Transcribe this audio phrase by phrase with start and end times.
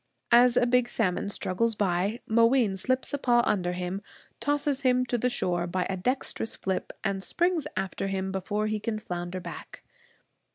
[0.31, 4.01] As a big salmon struggles by, Mooween slips a paw under him,
[4.39, 8.79] tosses him to the shore by a dexterous flip, and springs after him before he
[8.79, 9.83] can flounder back.